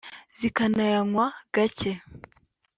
zikanayanywa 0.37 1.25
gake 1.53 1.91